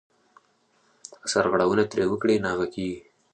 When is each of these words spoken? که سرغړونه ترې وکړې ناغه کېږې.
که 1.21 1.27
سرغړونه 1.31 1.83
ترې 1.91 2.05
وکړې 2.07 2.35
ناغه 2.45 2.67
کېږې. 2.73 2.99